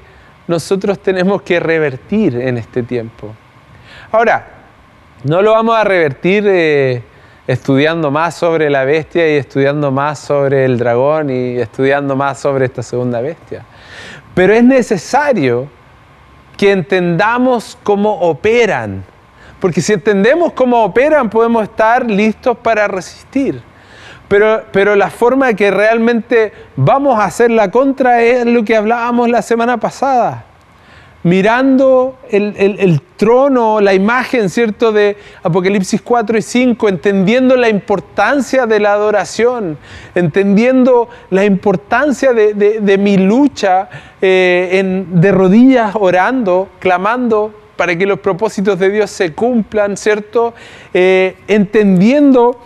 [0.48, 3.32] nosotros tenemos que revertir en este tiempo.
[4.10, 4.48] Ahora,
[5.22, 7.04] no lo vamos a revertir eh,
[7.48, 12.66] estudiando más sobre la bestia y estudiando más sobre el dragón y estudiando más sobre
[12.66, 13.64] esta segunda bestia.
[14.34, 15.66] Pero es necesario
[16.58, 19.02] que entendamos cómo operan,
[19.60, 23.62] porque si entendemos cómo operan podemos estar listos para resistir.
[24.28, 29.30] Pero, pero la forma que realmente vamos a hacer la contra es lo que hablábamos
[29.30, 30.44] la semana pasada.
[31.24, 38.78] Mirando el, trono, la imagen, ¿cierto?, de Apocalipsis 4 y 5, entendiendo la importancia de
[38.78, 39.78] la adoración,
[40.14, 43.88] entendiendo la importancia de, mi lucha
[44.22, 50.52] eh, en, de rodillas orando, clamando para que los propósitos de Dios se cumplan, ¿cierto?
[50.92, 52.58] Eh, entendiendo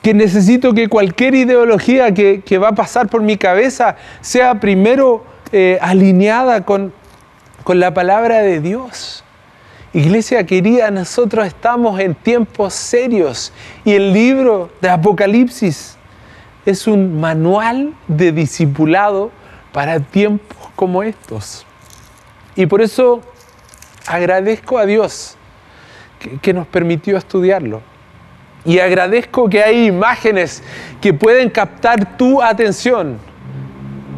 [0.00, 5.78] que necesito que cualquier ideología que, va a pasar por mi cabeza sea primero eh,
[5.80, 6.92] alineada con,
[7.64, 9.24] con la palabra de Dios.
[9.94, 13.52] Iglesia querida, nosotros estamos en tiempos serios
[13.84, 15.96] y el libro de Apocalipsis
[16.66, 19.30] es un manual de discipulado
[19.72, 21.64] para tiempos como estos.
[22.54, 23.22] Y por eso
[24.06, 25.36] agradezco a Dios
[26.42, 27.82] que nos permitió estudiarlo.
[28.64, 30.62] Y agradezco que hay imágenes
[31.00, 33.18] que pueden captar tu atención.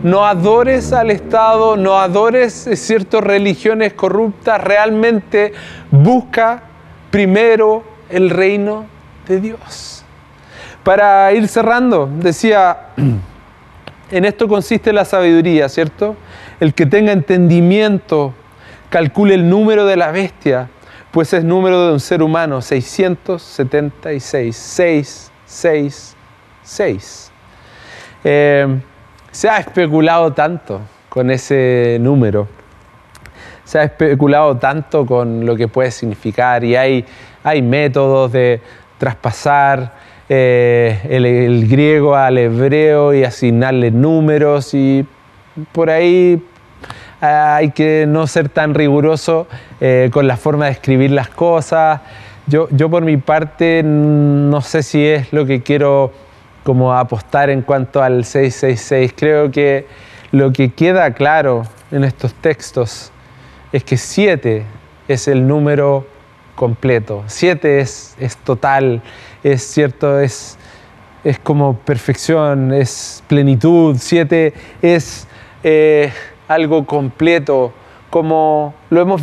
[0.07, 5.53] No adores al Estado, no adores ciertas religiones corruptas, realmente
[5.91, 6.63] busca
[7.11, 8.87] primero el reino
[9.27, 10.05] de Dios.
[10.85, 12.91] Para ir cerrando, decía,
[14.13, 16.15] en esto consiste la sabiduría, ¿cierto?
[16.61, 18.33] El que tenga entendimiento,
[18.91, 20.71] calcule el número de la bestia
[21.11, 26.17] pues es número de un ser humano, 676, 6, 6,
[26.63, 27.33] 6.
[29.37, 32.49] Se ha especulado tanto con ese número,
[33.65, 37.05] se ha especulado tanto con lo que puede significar y hay,
[37.45, 38.63] hay métodos de
[38.97, 39.93] traspasar
[40.31, 45.05] eh, el griego al hebreo y asignarle números y
[45.71, 46.43] por ahí
[47.21, 49.49] hay que no ser tan riguroso
[49.83, 52.01] eh, con la forma de escribir las cosas.
[52.47, 56.11] Yo, yo por mi parte no sé si es lo que quiero
[56.67, 59.15] como apostar en cuanto al 666.
[59.17, 59.87] Creo que
[60.33, 63.13] lo que queda claro en estos textos
[63.71, 64.65] es que 7
[65.07, 66.09] es el número
[66.57, 67.23] completo.
[67.29, 69.01] 7 es, es, total,
[69.45, 70.59] es cierto, es,
[71.23, 73.95] es como perfección, es plenitud.
[74.01, 74.53] 7
[74.83, 75.29] es
[75.63, 76.13] eh,
[76.49, 77.73] algo completo,
[78.11, 79.23] como lo hemos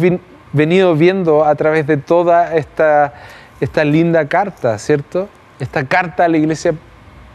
[0.53, 3.13] venido viendo a través de toda esta,
[3.59, 5.27] esta linda carta, ¿cierto?
[5.59, 6.73] Esta carta a la iglesia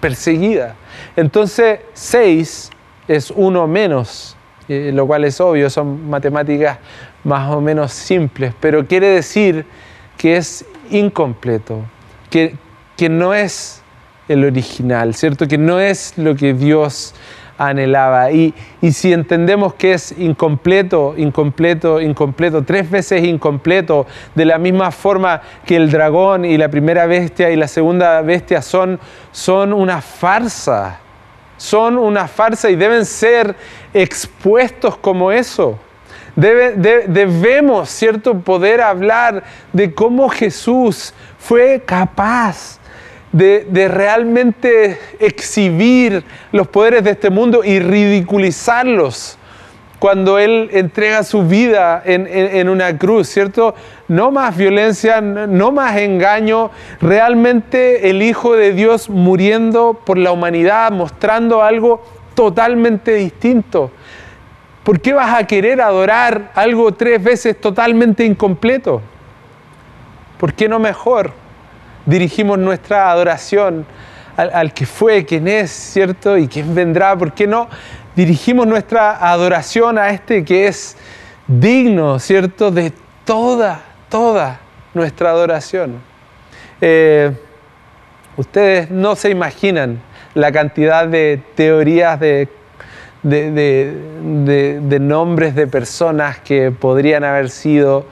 [0.00, 0.74] perseguida.
[1.16, 2.70] Entonces, seis
[3.06, 4.36] es uno menos,
[4.68, 6.78] eh, lo cual es obvio, son matemáticas
[7.24, 9.64] más o menos simples, pero quiere decir
[10.16, 11.82] que es incompleto,
[12.30, 12.56] que,
[12.96, 13.82] que no es
[14.28, 15.48] el original, ¿cierto?
[15.48, 17.14] Que no es lo que Dios
[17.58, 18.30] anhelaba.
[18.30, 18.54] Y,
[18.92, 25.76] si entendemos que es incompleto, incompleto, incompleto, tres veces incompleto, de la misma forma que
[25.76, 28.98] el dragón y la primera bestia y la segunda bestia son,
[29.32, 31.00] son una farsa,
[31.56, 33.54] son una farsa y deben ser
[33.92, 35.78] expuestos como eso.
[36.36, 39.42] debemos, ¿cierto?, poder hablar
[39.72, 42.77] de cómo Jesús fue capaz
[43.32, 49.38] de, realmente exhibir los poderes de este mundo y ridiculizarlos
[49.98, 53.74] cuando Él entrega su vida en, una cruz, ¿cierto?
[54.06, 60.92] No más violencia, no más engaño, realmente el Hijo de Dios muriendo por la humanidad,
[60.92, 63.90] mostrando algo totalmente distinto.
[64.84, 69.02] ¿Por qué vas a querer adorar algo tres veces totalmente incompleto?
[70.38, 71.32] ¿Por qué no mejor?
[72.08, 73.86] Dirigimos nuestra adoración
[74.36, 76.38] al, que fue, quien es, ¿cierto?
[76.38, 77.68] Y quien vendrá, ¿por qué no?
[78.14, 80.96] Dirigimos nuestra adoración a este que es
[81.46, 82.70] digno, ¿cierto?
[82.70, 82.92] De
[83.24, 84.60] toda, toda
[84.94, 86.00] nuestra adoración.
[86.80, 87.32] Eh,
[88.36, 90.00] ustedes no se imaginan
[90.34, 92.48] la cantidad de teorías de,
[93.22, 98.06] de, nombres de personas que podrían haber sido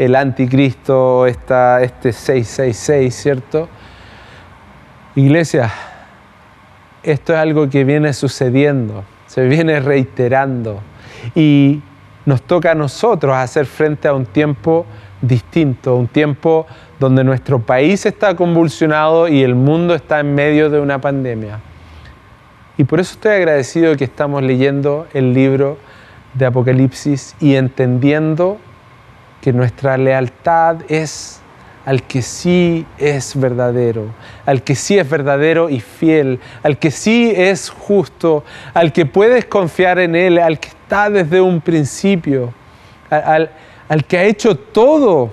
[0.00, 3.68] el anticristo, esta, este 666, ¿cierto?
[5.14, 5.70] Iglesia,
[7.02, 10.80] esto es algo que viene sucediendo, se viene reiterando
[11.34, 11.82] y
[12.24, 14.86] nos toca a nosotros hacer frente a un tiempo
[15.20, 16.66] distinto, un tiempo
[16.98, 21.60] donde nuestro país está convulsionado y el mundo está en medio de una pandemia.
[22.78, 25.76] Y por eso estoy agradecido que estamos leyendo el libro
[26.32, 28.58] de Apocalipsis y entendiendo
[29.40, 31.40] que nuestra lealtad es
[31.86, 34.06] al que sí es verdadero,
[34.44, 39.46] al que sí es verdadero y fiel, al que sí es justo, al que puedes
[39.46, 42.52] confiar en Él, al que está desde un principio,
[43.08, 43.50] al,
[43.88, 45.30] al que ha hecho todo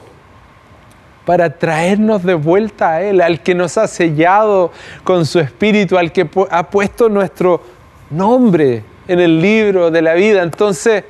[1.26, 4.72] para traernos de vuelta a Él, al que nos ha sellado
[5.04, 7.62] con su espíritu, al que ha puesto nuestro
[8.10, 10.42] nombre en el libro de la vida.
[10.42, 11.04] Entonces,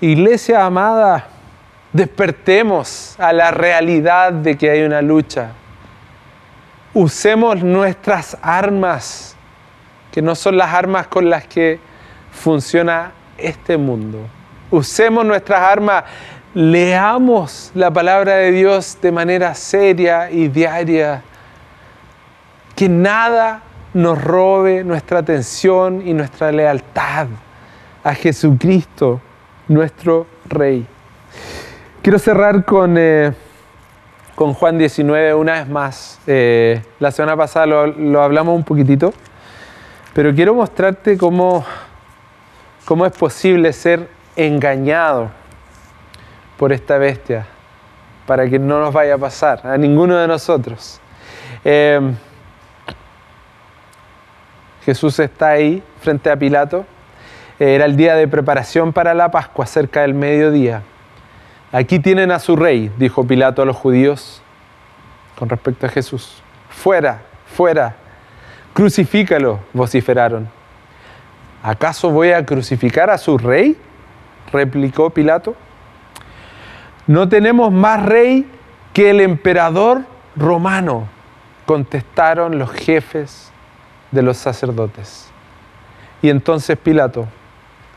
[0.00, 1.29] iglesia amada,
[1.92, 5.52] despertemos a la realidad de que hay una lucha.
[6.94, 9.36] Usemos nuestras armas,
[10.12, 11.78] que no son las armas con las que
[12.32, 14.18] funciona este mundo.
[14.70, 16.04] Usemos nuestras armas,
[16.54, 21.22] leamos la palabra de Dios de manera seria y diaria.
[22.74, 23.62] Que nada
[23.94, 27.26] nos robe nuestra atención y nuestra lealtad
[28.02, 29.20] a Jesucristo,
[29.68, 30.86] nuestro Rey.
[32.02, 33.34] Quiero cerrar con, eh,
[34.34, 36.18] con Juan 19 una vez más.
[36.26, 39.12] Eh, la semana pasada lo, hablamos un poquitito,
[40.14, 41.62] pero quiero mostrarte cómo,
[42.86, 45.30] cómo es posible ser engañado
[46.56, 47.46] por esta bestia
[48.26, 51.02] para que no nos vaya a pasar a ninguno de nosotros.
[51.66, 52.00] Eh,
[54.86, 56.86] Jesús está ahí frente a Pilato.
[57.58, 60.82] Era el día de preparación para la Pascua, cerca del mediodía.
[61.72, 64.42] Aquí tienen a su rey, dijo Pilato a los judíos
[65.38, 66.42] con respecto a Jesús.
[66.68, 67.94] Fuera, fuera,
[68.74, 70.48] crucifícalo, vociferaron.
[71.62, 73.76] ¿Acaso voy a crucificar a su rey?
[74.52, 75.54] replicó Pilato.
[77.06, 78.50] No tenemos más rey
[78.92, 80.02] que el emperador
[80.34, 81.06] romano,
[81.66, 83.52] contestaron los jefes
[84.10, 85.30] de los sacerdotes.
[86.20, 87.28] Y entonces Pilato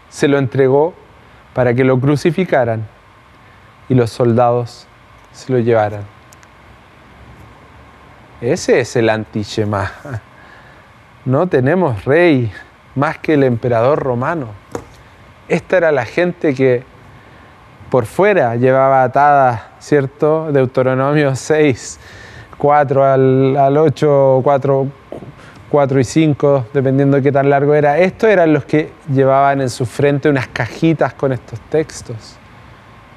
[0.10, 0.94] se lo entregó
[1.56, 2.93] para que lo crucificaran
[3.90, 4.88] y los soldados
[5.32, 6.04] se lo llevaran.
[8.42, 9.92] Ese es el antichema.
[11.26, 12.52] No tenemos rey
[12.96, 14.48] más que el emperador romano.
[15.48, 16.84] Esta era la gente que
[17.90, 20.52] por fuera llevaba atada, ¿cierto?
[20.52, 21.98] Deuteronomio 6,
[22.58, 24.88] 4 al, al 8, 4,
[25.70, 27.98] 4 y 5, dependiendo de qué tan largo era.
[28.00, 32.38] Estos eran los que llevaban en su frente unas cajitas con estos textos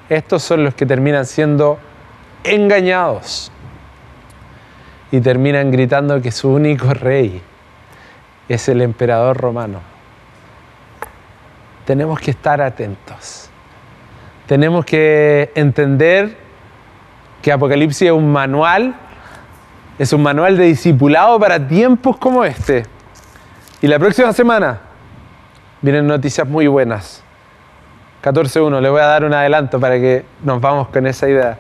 [0.09, 1.79] estos son los que terminan siendo
[2.45, 3.51] engañados
[5.11, 7.43] y terminan gritando que su único rey
[8.49, 9.81] es el emperador romano.
[11.85, 13.51] Tenemos que estar atentos.
[14.47, 16.37] Tenemos que entender
[17.43, 18.95] que Apocalipsis es un manual,
[19.99, 22.85] es un manual de discipulado para tiempos como este.
[23.83, 24.81] Y la próxima semana
[25.83, 27.26] vienen noticias muy buenas
[28.27, 31.59] 14.1, le voy a dar un adelanto para que nos vamos con esa idea.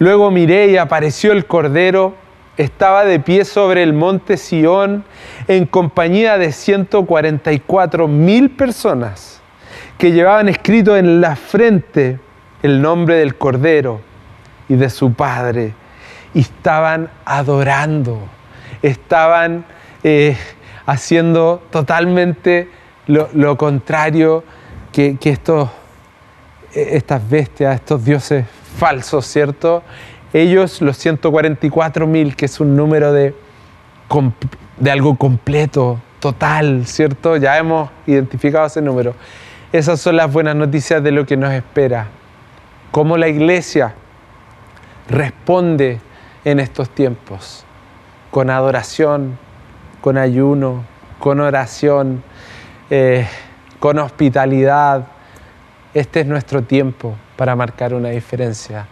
[0.00, 2.16] Luego miré y apareció el Cordero,
[2.56, 5.04] estaba de pie sobre el monte Sión
[5.46, 9.40] en compañía de 144 mil personas
[9.98, 12.18] que llevaban escrito en la frente
[12.64, 14.00] el nombre del Cordero
[14.68, 15.74] y de su Padre.
[16.34, 18.18] Y estaban adorando,
[18.82, 19.64] estaban
[20.02, 20.36] eh,
[20.86, 22.68] haciendo totalmente
[23.06, 24.42] lo, lo contrario
[25.20, 25.68] que, estos,
[26.74, 28.44] e, estas bestias, estos dioses
[28.78, 29.84] falsos, ¿cierto?
[30.32, 33.32] Ellos, los 144 mil, que es un número de,
[34.78, 37.36] de algo completo, total, ¿cierto?
[37.36, 39.14] Ya hemos identificado ese número.
[39.72, 42.08] Esas son las buenas noticias de lo que nos espera.
[42.90, 43.94] Cómo la iglesia
[45.08, 46.00] responde
[46.44, 47.64] en estos tiempos,
[48.32, 49.38] con adoración,
[50.00, 50.82] con ayuno,
[51.20, 52.24] con oración.
[52.90, 53.28] Eh,
[53.78, 55.06] con hospitalidad.
[55.94, 58.86] Este es nuestro tiempo para marcar una diferencia.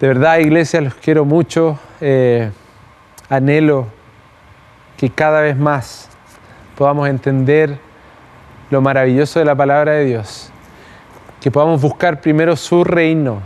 [0.00, 1.78] De verdad, iglesia, los quiero mucho.
[2.00, 2.50] Eh,
[3.28, 3.86] anhelo
[4.96, 6.08] que cada vez más
[6.76, 7.78] podamos entender
[8.70, 10.50] lo maravilloso de la palabra de Dios.
[11.40, 13.40] Que podamos buscar primero su reino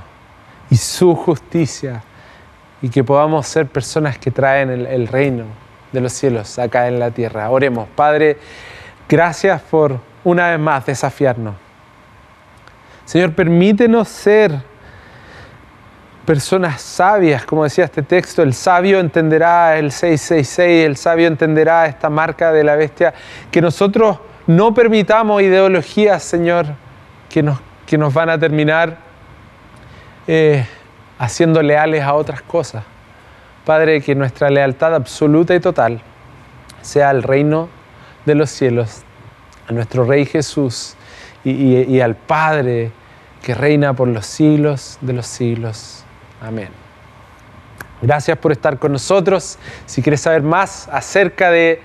[0.70, 2.03] y su justicia
[2.82, 5.44] y que podamos ser personas que traen el, el reino
[5.92, 7.49] de los cielos acá en la tierra.
[7.51, 8.38] Oremos, Padre,
[9.09, 11.55] gracias por una vez más desafiarnos.
[13.05, 14.61] Señor, permítenos ser
[16.24, 22.11] personas sabias, como decía este texto, el sabio entenderá el 666, el sabio entenderá esta
[22.11, 23.14] marca de la bestia,
[23.53, 24.18] que nosotros
[24.49, 26.66] no permitamos ideologías, Señor,
[27.29, 28.97] que nos, que nos van a terminar
[30.27, 30.66] eh,
[31.20, 32.83] haciendo leales a otras cosas.
[33.64, 36.01] Padre, que nuestra lealtad absoluta y total
[36.83, 37.68] sea al reino
[38.24, 39.05] de los cielos,
[39.69, 40.95] a nuestro Rey Jesús
[41.45, 42.91] y, al Padre
[43.43, 46.05] que reina por los siglos de los siglos.
[46.41, 46.69] Amén.
[48.03, 49.59] Gracias por estar con nosotros.
[49.87, 51.81] Si quieres saber más acerca de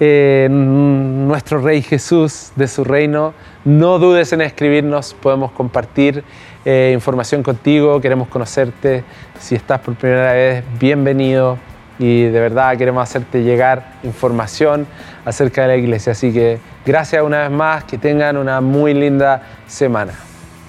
[0.00, 3.32] eh, nuestro Rey Jesús, de su reino,
[3.64, 6.24] no dudes en escribirnos, podemos compartir
[6.64, 9.04] eh, información contigo, queremos conocerte.
[9.38, 11.58] Si estás por primera vez, bienvenido
[11.98, 14.86] y de verdad queremos hacerte llegar información
[15.24, 16.12] acerca de la iglesia.
[16.12, 20.14] Así que gracias una vez más, que tengan una muy linda semana.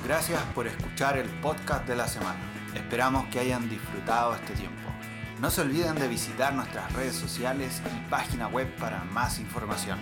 [0.05, 2.39] Gracias por escuchar el podcast de la semana.
[2.75, 4.75] Esperamos que hayan disfrutado este tiempo.
[5.41, 9.97] No se olviden de visitar nuestras redes sociales y página web para más información.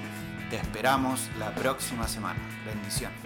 [0.50, 2.40] Te esperamos la próxima semana.
[2.66, 3.18] Bendiciones.